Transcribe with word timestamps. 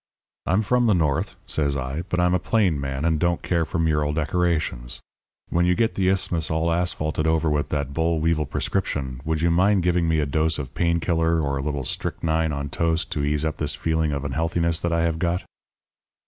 "'I'm 0.47 0.63
from 0.63 0.87
the 0.87 0.95
North,' 0.95 1.35
says 1.45 1.77
I, 1.77 2.01
'but 2.09 2.19
I'm 2.19 2.33
a 2.33 2.39
plain 2.39 2.79
man, 2.81 3.05
and 3.05 3.19
don't 3.19 3.43
care 3.43 3.65
for 3.65 3.77
mural 3.77 4.13
decorations. 4.13 4.99
When 5.49 5.67
you 5.67 5.75
get 5.75 5.93
the 5.93 6.09
Isthmus 6.09 6.49
all 6.49 6.71
asphalted 6.71 7.27
over 7.27 7.51
with 7.51 7.69
that 7.69 7.93
boll 7.93 8.19
weevil 8.19 8.47
prescription, 8.47 9.21
would 9.25 9.43
you 9.43 9.51
mind 9.51 9.83
giving 9.83 10.07
me 10.07 10.17
a 10.19 10.25
dose 10.25 10.57
of 10.57 10.73
pain 10.73 10.99
killer, 11.01 11.39
or 11.39 11.57
a 11.57 11.61
little 11.61 11.85
strychnine 11.85 12.51
on 12.51 12.69
toast 12.69 13.11
to 13.11 13.23
ease 13.23 13.45
up 13.45 13.57
this 13.57 13.75
feeling 13.75 14.11
of 14.11 14.25
unhealthiness 14.25 14.79
that 14.79 14.91
I 14.91 15.03
have 15.03 15.19
got?" 15.19 15.43